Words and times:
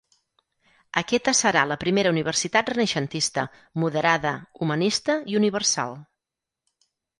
Aquesta 1.01 1.33
serà 1.39 1.65
la 1.71 1.77
primera 1.83 2.13
universitat 2.15 2.73
renaixentista, 2.73 3.45
moderada, 3.83 4.33
humanista 4.67 5.21
i 5.35 5.41
universal. 5.45 5.97